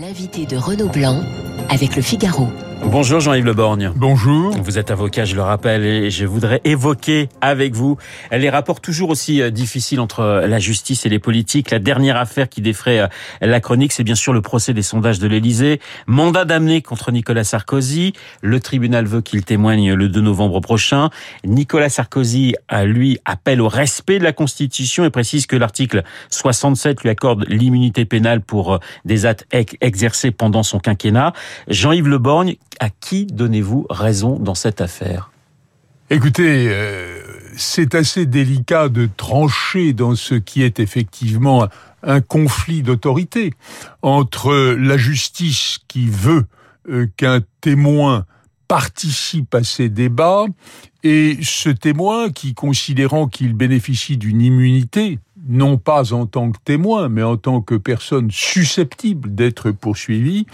[0.00, 1.20] L'invité de Renaud Blanc
[1.68, 2.48] avec le Figaro.
[2.84, 3.92] Bonjour Jean-Yves Le Borgne.
[3.94, 4.52] Bonjour.
[4.62, 7.96] Vous êtes avocat, je le rappelle, et je voudrais évoquer avec vous
[8.32, 11.70] les rapports toujours aussi euh, difficiles entre la justice et les politiques.
[11.70, 13.06] La dernière affaire qui défraie euh,
[13.40, 15.80] la chronique, c'est bien sûr le procès des sondages de l'Élysée.
[16.06, 18.12] Mandat d'amener contre Nicolas Sarkozy.
[18.40, 21.10] Le tribunal veut qu'il témoigne le 2 novembre prochain.
[21.44, 22.54] Nicolas Sarkozy,
[22.84, 28.04] lui, appelle au respect de la Constitution et précise que l'article 67 lui accorde l'immunité
[28.04, 29.46] pénale pour euh, des actes
[29.80, 31.32] exercés pendant son quinquennat.
[31.68, 35.30] Jean-Yves Le Borgne, à qui donnez-vous raison dans cette affaire?
[36.08, 37.22] Écoutez, euh,
[37.56, 41.68] c'est assez délicat de trancher dans ce qui est effectivement
[42.02, 43.52] un conflit d'autorité
[44.02, 46.46] entre la justice qui veut
[46.88, 48.24] euh, qu'un témoin
[48.66, 50.46] participe à ces débats
[51.02, 55.18] et ce témoin qui, considérant qu'il bénéficie d'une immunité,
[55.48, 60.46] non pas en tant que témoin, mais en tant que personne susceptible d'être poursuivie,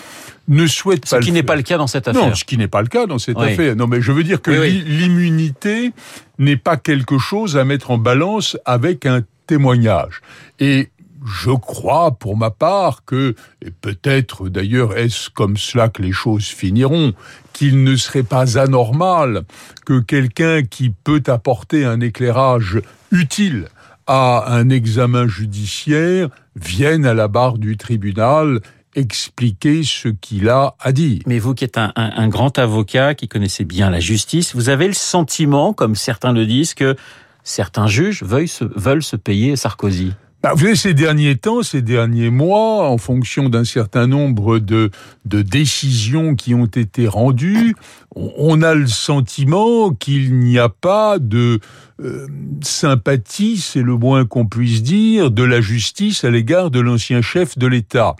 [0.48, 1.20] ne souhaite pas.
[1.20, 2.28] Ce qui n'est pas le cas dans cette affaire.
[2.28, 3.76] Non, ce qui n'est pas le cas dans cette affaire.
[3.76, 5.92] Non, mais je veux dire que l'immunité
[6.38, 10.20] n'est pas quelque chose à mettre en balance avec un témoignage.
[10.60, 10.90] Et
[11.26, 13.34] je crois, pour ma part, que,
[13.64, 17.14] et peut-être d'ailleurs est-ce comme cela que les choses finiront,
[17.52, 19.42] qu'il ne serait pas anormal
[19.84, 23.66] que quelqu'un qui peut apporter un éclairage utile
[24.06, 28.60] à un examen judiciaire vienne à la barre du tribunal
[28.94, 31.20] expliquer ce qu'il a à dire.
[31.26, 34.86] Mais vous qui êtes un, un, grand avocat, qui connaissez bien la justice, vous avez
[34.88, 36.96] le sentiment, comme certains le disent, que
[37.44, 40.12] certains juges veulent se, veulent se payer Sarkozy
[40.42, 44.90] bah, vous savez, ces derniers temps, ces derniers mois, en fonction d'un certain nombre de,
[45.24, 47.74] de décisions qui ont été rendues,
[48.16, 51.60] on a le sentiment qu'il n'y a pas de
[52.02, 52.26] euh,
[52.62, 57.58] sympathie, c'est le moins qu'on puisse dire, de la justice à l'égard de l'ancien chef
[57.58, 58.16] de l'État.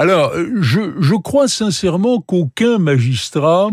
[0.00, 3.70] Alors, je, je crois sincèrement qu'aucun magistrat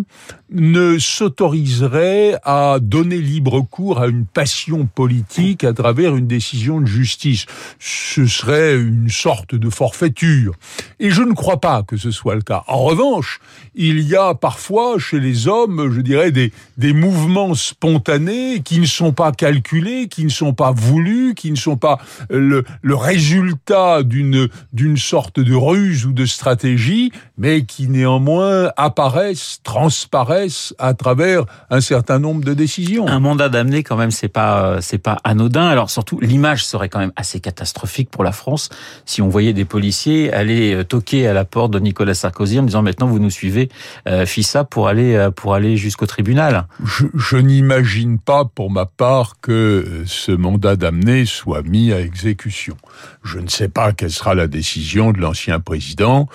[0.50, 6.88] ne s'autoriserait à donner libre cours à une passion politique à travers une décision de
[6.88, 7.46] justice.
[7.80, 10.56] Ce serait une sorte de forfaiture.
[11.00, 12.64] Et je ne crois pas que ce soit le cas.
[12.68, 13.40] En revanche,
[13.76, 18.86] il y a parfois chez les hommes, je dirais, des, des mouvements spontanés qui ne
[18.86, 22.00] sont pas calculés, qui ne sont pas voulus, qui ne sont pas
[22.30, 30.74] le, le résultat d'une sorte de ruse ou de stratégie, mais qui néanmoins apparaissent, transparaissent
[30.80, 33.08] à travers un certain nombre de décisions.
[33.08, 35.68] Un mandat d'amener, quand même, c'est pas euh, c'est pas anodin.
[35.68, 38.70] Alors surtout, l'image serait quand même assez catastrophique pour la France
[39.06, 42.64] si on voyait des policiers aller euh, toquer à la porte de Nicolas Sarkozy en
[42.64, 43.70] disant maintenant vous nous suivez,
[44.08, 46.68] euh, FISA pour aller euh, pour aller jusqu'au tribunal.
[46.84, 52.78] Je, n'imagine pas, pour ma part, que ce mandat d'amener soit mis à exécution.
[53.24, 56.28] Je ne sais pas quelle sera la décision de l'ancien président.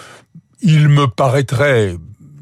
[0.60, 1.96] Il me paraîtrait,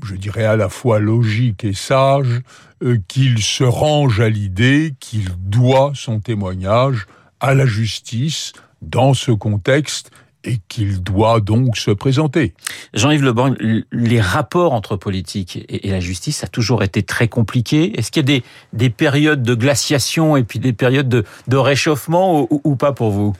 [0.05, 2.43] je dirais à la fois logique et sage,
[2.83, 7.07] euh, qu'il se range à l'idée qu'il doit son témoignage
[7.41, 8.53] à la justice
[8.83, 10.11] dans ce contexte
[10.49, 12.55] et qu'il doit donc se présenter.
[12.95, 17.99] Jean-Yves Le Borgne, les rapports entre politique et la justice a toujours été très compliqué.
[17.99, 22.49] Est-ce qu'il y a des, des périodes de glaciation et puis des périodes de, réchauffement
[22.51, 23.35] ou, pas pour vous?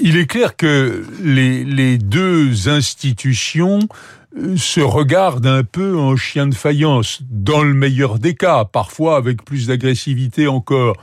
[0.00, 3.80] Il est clair que les, deux institutions
[4.56, 9.42] se regarde un peu en chien de faïence, dans le meilleur des cas, parfois avec
[9.42, 10.96] plus d'agressivité encore.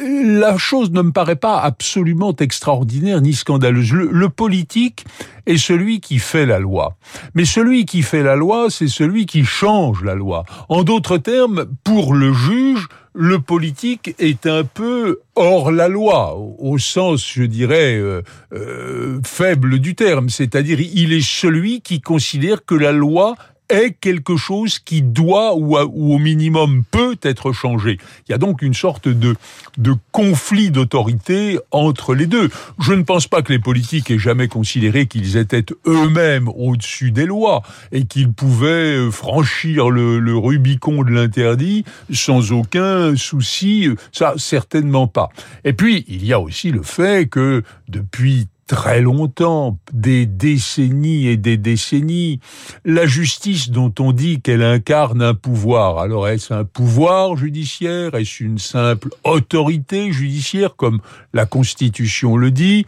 [0.00, 3.92] La chose ne me paraît pas absolument extraordinaire ni scandaleuse.
[3.92, 5.06] Le, le, politique
[5.46, 6.96] est celui qui fait la loi.
[7.34, 10.44] Mais celui qui fait la loi, c'est celui qui change la loi.
[10.68, 12.86] En d'autres termes, pour le juge,
[13.20, 19.80] le politique est un peu hors la loi, au sens, je dirais, euh, euh, faible
[19.80, 20.28] du terme.
[20.28, 23.34] C'est-à-dire, il est celui qui considère que la loi
[23.68, 27.98] est quelque chose qui doit ou, au minimum peut être changé.
[28.28, 29.36] Il y a donc une sorte de,
[29.76, 32.50] de conflit d'autorité entre les deux.
[32.80, 37.26] Je ne pense pas que les politiques aient jamais considéré qu'ils étaient eux-mêmes au-dessus des
[37.26, 37.62] lois
[37.92, 43.88] et qu'ils pouvaient franchir le, le Rubicon de l'interdit sans aucun souci.
[44.12, 45.28] Ça, certainement pas.
[45.64, 51.36] Et puis, il y a aussi le fait que depuis très longtemps, des décennies et
[51.36, 52.38] des décennies,
[52.84, 55.98] la justice dont on dit qu'elle incarne un pouvoir.
[55.98, 58.14] Alors est-ce un pouvoir judiciaire?
[58.14, 61.00] Est-ce une simple autorité judiciaire, comme
[61.32, 62.86] la Constitution le dit?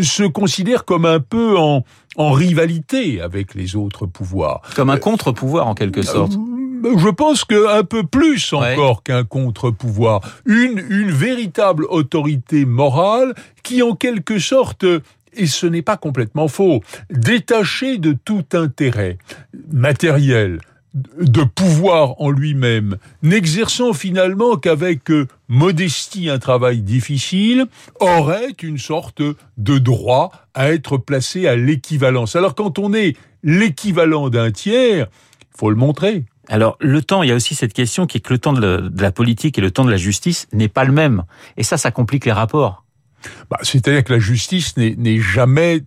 [0.00, 1.82] Se considère comme un peu en,
[2.16, 4.60] en rivalité avec les autres pouvoirs.
[4.76, 6.34] Comme un contre-pouvoir en quelque sorte
[6.84, 9.02] je pense qu'un peu plus encore ouais.
[9.04, 10.20] qu'un contre-pouvoir.
[10.46, 14.84] Une, une véritable autorité morale qui, en quelque sorte,
[15.34, 19.18] et ce n'est pas complètement faux, détaché de tout intérêt
[19.70, 20.60] matériel,
[20.94, 27.66] de pouvoir en lui-même, n'exerçant finalement qu'avec euh, modestie un travail difficile,
[28.00, 29.22] aurait une sorte
[29.56, 32.36] de droit à être placé à l'équivalence.
[32.36, 35.06] Alors quand on est l'équivalent d'un tiers,
[35.40, 36.24] il faut le montrer.
[36.48, 38.92] Alors le temps, il y a aussi cette question qui est que le temps de
[38.98, 41.24] la politique et le temps de la justice n'est pas le même.
[41.56, 42.81] Et ça, ça complique les rapports.
[43.50, 45.82] Bah, C'est-à-dire que la justice n'est jamais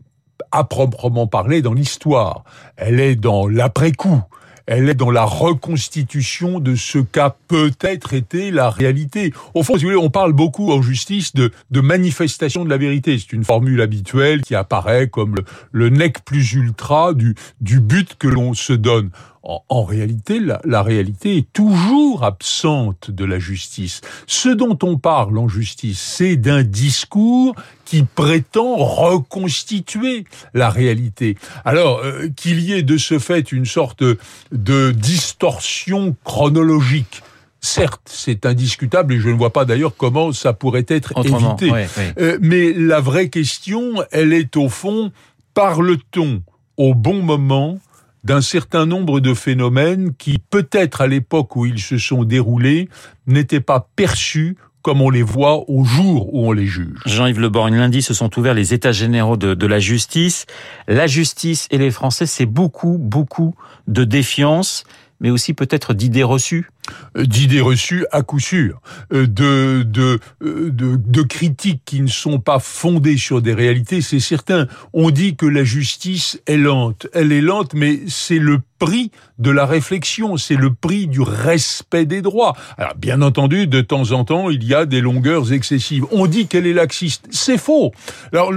[0.51, 2.43] à proprement parler dans l'histoire.
[2.77, 4.21] Elle est dans l'après-coup
[4.67, 9.33] elle est dans la reconstitution de ce qu'a peut-être été la réalité.
[9.53, 12.77] Au fond, si vous voulez, on parle beaucoup en justice de, de manifestation de la
[12.77, 13.17] vérité.
[13.19, 18.15] C'est une formule habituelle qui apparaît comme le, le nec plus ultra du, du but
[18.17, 19.11] que l'on se donne.
[19.47, 24.01] En, réalité, la, la, réalité est toujours absente de la justice.
[24.25, 27.53] Ce dont on parle en justice, c'est d'un discours
[27.85, 30.25] qui prétend reconstituer
[30.55, 31.37] la réalité.
[31.63, 34.03] Alors, euh, qu'il y ait de ce fait une sorte
[34.51, 37.21] de distorsion chronologique,
[37.65, 41.71] Certes, c'est indiscutable et je ne vois pas d'ailleurs comment ça pourrait être évité.
[42.19, 45.11] Euh, mais la vraie question, elle est au fond,
[45.55, 46.43] parle-t-on
[46.77, 47.79] au bon moment
[48.25, 52.89] d'un certain nombre de phénomènes qui, peut-être à l'époque où ils se sont déroulés,
[53.27, 56.99] n'étaient pas perçus comme on les voit au jour où on les juge.
[57.05, 60.45] Jean-Yves Le Borgne, lundi se sont ouverts les états généraux de, de la justice.
[60.87, 63.55] La justice et les Français, c'est beaucoup, beaucoup
[63.87, 64.83] de défiance,
[65.19, 66.69] mais aussi peut-être d'idées reçues
[67.15, 68.81] d'idées reçues à coup sûr,
[69.13, 74.01] euh, de, de, euh, de, de, critiques qui ne sont pas fondées sur des réalités,
[74.01, 74.67] c'est certain.
[74.93, 77.07] On dit que la justice est lente.
[77.13, 82.05] Elle est lente, mais c'est le prix de la réflexion, c'est le prix du respect
[82.05, 82.55] des droits.
[82.77, 86.05] Alors, bien entendu, de temps en temps, il y a des longueurs excessives.
[86.11, 87.25] On dit qu'elle est laxiste.
[87.29, 87.91] C'est faux.
[88.33, 88.51] Alors,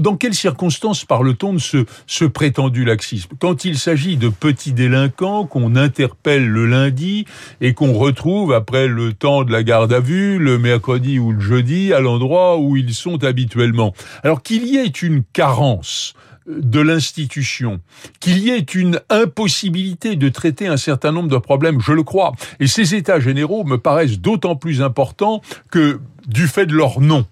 [0.00, 3.30] dans quelles circonstances parle-t-on de ce, ce prétendu laxisme?
[3.38, 7.19] Quand il s'agit de petits délinquants qu'on interpelle le lundi,
[7.60, 11.40] et qu'on retrouve après le temps de la garde à vue, le mercredi ou le
[11.40, 13.94] jeudi, à l'endroit où ils sont habituellement.
[14.22, 16.14] Alors qu'il y ait une carence
[16.46, 17.80] de l'institution,
[18.18, 22.32] qu'il y ait une impossibilité de traiter un certain nombre de problèmes, je le crois.
[22.58, 27.26] Et ces états généraux me paraissent d'autant plus importants que du fait de leur nom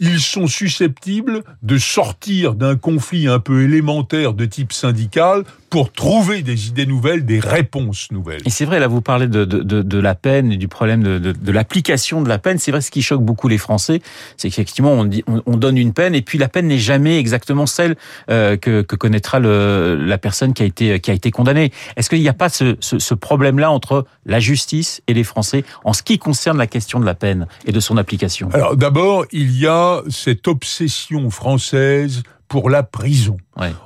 [0.00, 6.42] ils sont susceptibles de sortir d'un conflit un peu élémentaire de type syndical pour trouver
[6.42, 8.40] des idées nouvelles, des réponses nouvelles.
[8.46, 11.18] Et c'est vrai, là, vous parlez de, de, de, la peine et du problème de,
[11.18, 12.58] de l'application de la peine.
[12.58, 14.00] C'est vrai, ce qui choque beaucoup les Français,
[14.36, 17.66] c'est qu'effectivement, on, dit, on, donne une peine et puis la peine n'est jamais exactement
[17.66, 17.96] celle
[18.30, 21.72] euh, que, que, connaîtra le, la personne qui a été, qui a été condamnée.
[21.96, 25.64] Est-ce qu'il n'y a pas ce, ce, ce problème-là entre la justice et les Français
[25.84, 28.48] en ce qui concerne la question de la peine et de son application?
[28.52, 33.36] Alors d'abord, il y a cette obsession française pour la prison.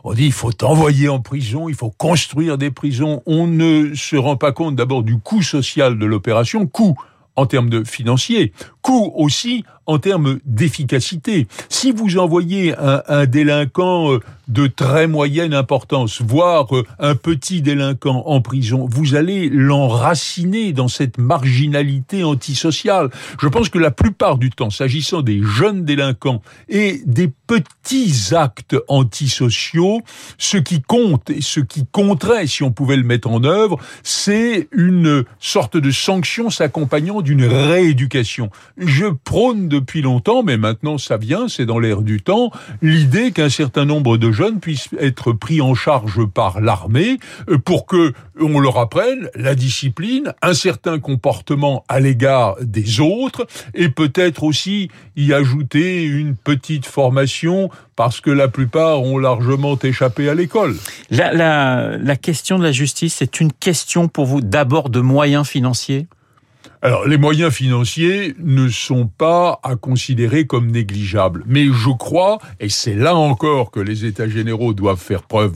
[0.05, 3.23] On dit il faut envoyer en prison, il faut construire des prisons.
[3.27, 6.97] On ne se rend pas compte d'abord du coût social de l'opération, coût
[7.37, 8.53] en termes de financier,
[8.83, 11.49] coût aussi en termes d'efficacité.
[11.69, 17.63] Si vous envoyez un, un, délinquant euh, de très moyenne importance, voire euh, un petit
[17.63, 23.11] délinquant en prison, vous allez l'enraciner dans cette marginalité antisociale.
[23.41, 28.77] Je pense que la plupart du temps, s'agissant des jeunes délinquants et des petits actes
[28.89, 30.03] antisociaux,
[30.39, 34.69] ce qui compte et ce qui compterait, si on pouvait le mettre en œuvre, c'est
[34.73, 38.51] une sorte de sanction s'accompagnant d'une rééducation.
[38.77, 42.51] Je prône depuis longtemps, mais maintenant ça vient, c'est dans l'air du temps,
[42.81, 47.87] l'idée qu'un certain nombre de jeunes puissent être pris en charge par l'armée euh, pour
[47.87, 54.43] que on leur apprenne la discipline, un certain comportement à l'égard des autres, et peut-être
[54.43, 60.77] aussi y ajouter une petite formation parce que la plupart ont largement échappé à l'école.
[61.11, 65.47] La, la, la question de la justice, c'est une question pour vous d'abord de moyens
[65.47, 66.07] financiers?
[66.85, 71.45] Alors, les moyens financiers ne sont pas à considérer comme négligeables.
[71.47, 75.55] Mais je crois, et c'est là encore que les États généraux doivent faire preuve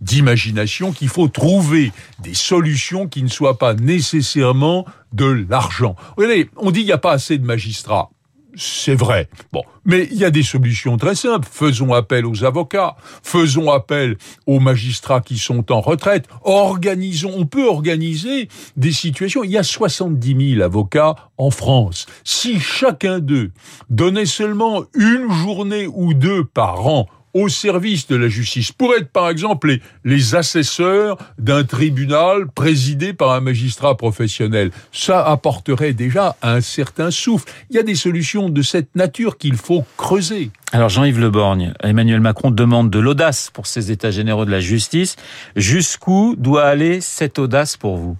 [0.00, 5.96] d'imagination, qu'il faut trouver des solutions qui ne soient pas nécessairement de l'argent.
[6.16, 8.10] Regardez, on dit qu'il n'y a pas assez de magistrats
[8.58, 9.28] c'est vrai.
[9.52, 11.48] Bon, mais il y a des solutions très simples.
[11.50, 16.26] Faisons appel aux avocats, faisons appel aux magistrats qui sont en retraite.
[16.42, 19.44] Organisons, on peut organiser des situations.
[19.44, 22.06] Il y a 70 000 avocats en France.
[22.24, 23.52] Si chacun d'eux
[23.90, 29.10] donnait seulement une journée ou deux par an au service de la justice, pour être
[29.10, 34.70] par exemple les, les assesseurs d'un tribunal présidé par un magistrat professionnel.
[34.92, 37.50] Ça apporterait déjà un certain souffle.
[37.70, 40.50] Il y a des solutions de cette nature qu'il faut creuser.
[40.72, 44.60] Alors Jean-Yves Le Borgne, Emmanuel Macron demande de l'audace pour ces états généraux de la
[44.60, 45.16] justice.
[45.56, 48.16] Jusqu'où doit aller cette audace pour vous?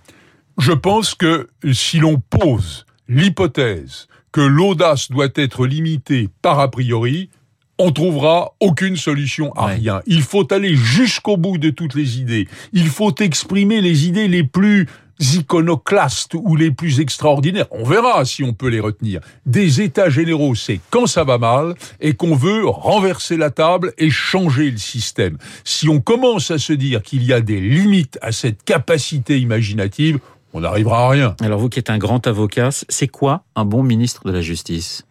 [0.59, 7.31] Je pense que si l'on pose l'hypothèse que l'audace doit être limitée par a priori,
[7.79, 10.01] on trouvera aucune solution à rien.
[10.07, 12.49] Il faut aller jusqu'au bout de toutes les idées.
[12.73, 14.87] Il faut exprimer les idées les plus
[15.21, 17.67] iconoclastes ou les plus extraordinaires.
[17.71, 19.21] On verra si on peut les retenir.
[19.47, 24.11] Des états généraux, c'est quand ça va mal et qu'on veut renverser la table et
[24.11, 25.39] changer le système.
[25.65, 30.19] Si on commence à se dire qu'il y a des limites à cette capacité imaginative,
[30.53, 31.37] on n'arrivera à rien.
[31.41, 35.05] Alors vous qui êtes un grand avocat, c'est quoi un bon ministre de la Justice?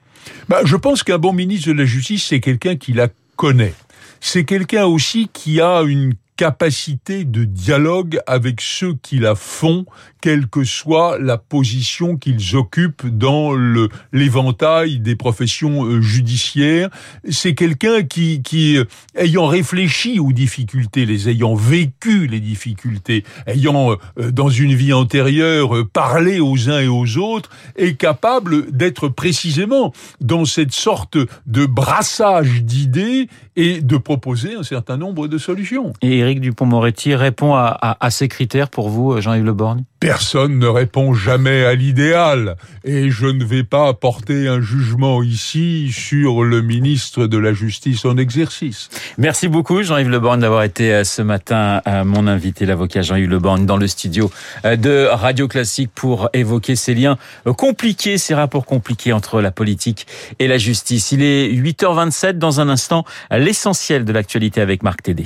[0.49, 3.73] Bah, Je pense qu'un bon ministre de la Justice, c'est quelqu'un qui la connaît.
[4.19, 9.85] C'est quelqu'un aussi qui a une capacité de dialogue avec ceux qui la font,
[10.21, 16.89] quelle que soit la position qu'ils occupent dans le l'éventail des professions euh, judiciaires.
[17.29, 23.97] C'est quelqu'un qui, qui, euh, ayant réfléchi aux difficultés, les ayant vécu les difficultés, ayant
[24.19, 29.91] euh, dans une vie antérieure parlé aux uns et aux autres, est capable d'être précisément
[30.21, 31.17] dans cette sorte
[31.47, 35.93] de brassage d'idées et de proposer un certain nombre de solutions.
[36.27, 41.63] Éric Dupont-Moretti répond à, ces critères pour vous, Jean-Yves Le Borgne Personne ne répond jamais
[41.63, 47.37] à l'idéal et je ne vais pas apporter un jugement ici sur le ministre de
[47.37, 48.89] la Justice en exercice.
[49.17, 53.29] Merci beaucoup Jean-Yves Le Borgne d'avoir été euh, ce matin euh, mon invité, l'avocat Jean-Yves
[53.29, 54.29] Le Borgne, dans le studio
[54.65, 57.17] euh, de Radio Classique pour évoquer ces liens
[57.55, 60.05] compliqués, ces rapports compliqués entre la politique
[60.39, 61.13] et la justice.
[61.13, 65.25] Il est 8h27 dans un instant, l'essentiel de l'actualité avec Marc Tédé.